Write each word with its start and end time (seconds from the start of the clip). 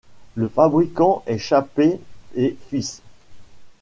Le 0.33 0.47
fabricant 0.49 1.21
est 1.27 1.37
Chappée 1.37 1.99
et 2.33 2.57
fils. 2.71 3.03